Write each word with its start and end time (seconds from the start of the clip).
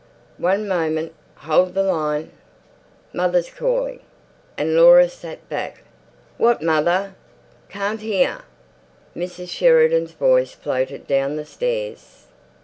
One 0.39 0.67
moment—hold 0.67 1.75
the 1.75 1.83
line. 1.83 2.31
Mother's 3.13 3.51
calling." 3.51 3.99
And 4.57 4.75
Laura 4.75 5.07
sat 5.07 5.47
back. 5.47 5.83
"What, 6.39 6.63
mother? 6.63 7.13
Can't 7.69 8.01
hear." 8.01 8.39
Mrs. 9.15 9.49
Sheridan's 9.49 10.13
voice 10.13 10.53
floated 10.53 11.05
down 11.05 11.35
the 11.35 11.45
stairs. 11.45 12.25